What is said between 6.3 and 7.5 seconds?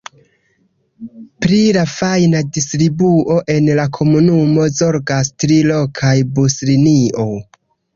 buslinioj.